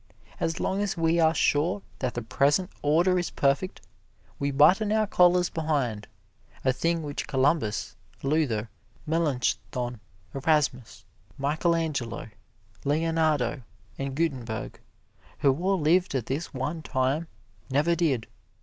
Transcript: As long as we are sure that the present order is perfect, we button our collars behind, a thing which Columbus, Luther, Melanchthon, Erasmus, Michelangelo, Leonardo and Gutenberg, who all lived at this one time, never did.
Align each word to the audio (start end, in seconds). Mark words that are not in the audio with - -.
As 0.39 0.59
long 0.59 0.81
as 0.81 0.97
we 0.97 1.19
are 1.19 1.35
sure 1.35 1.83
that 1.99 2.15
the 2.15 2.23
present 2.23 2.71
order 2.81 3.19
is 3.19 3.29
perfect, 3.29 3.85
we 4.39 4.49
button 4.49 4.91
our 4.91 5.05
collars 5.05 5.51
behind, 5.51 6.07
a 6.65 6.73
thing 6.73 7.03
which 7.03 7.27
Columbus, 7.27 7.95
Luther, 8.23 8.67
Melanchthon, 9.05 9.99
Erasmus, 10.33 11.05
Michelangelo, 11.37 12.29
Leonardo 12.83 13.61
and 13.99 14.15
Gutenberg, 14.15 14.79
who 15.37 15.53
all 15.61 15.79
lived 15.79 16.15
at 16.15 16.25
this 16.25 16.51
one 16.51 16.81
time, 16.81 17.27
never 17.69 17.93
did. 17.93 18.25